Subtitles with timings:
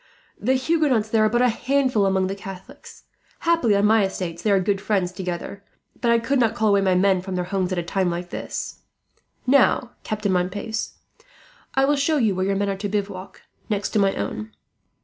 [0.39, 3.03] "The Huguenots there are but a handful among the Catholics.
[3.41, 5.63] Happily on my estates they are good friends together,
[6.01, 8.79] but I could not call away men from their homes, at a time like this.
[9.45, 10.93] "Now, Captain Montpace,
[11.75, 14.53] I will show you where your men are to bivouac, next to my own.